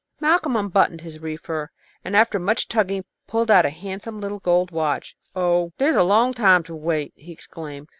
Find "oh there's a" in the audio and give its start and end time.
5.35-6.01